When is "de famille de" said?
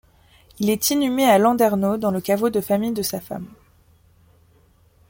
2.49-3.03